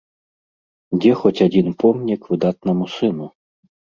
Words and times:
Дзе 0.99 1.11
хоць 1.19 1.41
адзін 1.47 1.67
помнік 1.85 2.21
выдатнаму 2.31 2.89
сыну? 2.97 3.25